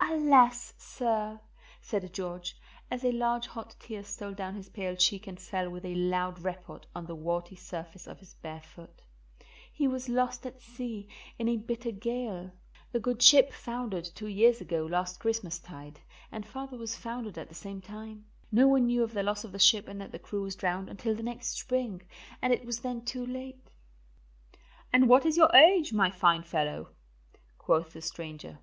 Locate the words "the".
7.04-7.14, 12.92-12.98, 17.50-17.54, 19.12-19.22, 19.52-19.58, 20.12-20.18, 21.14-21.22, 27.92-28.00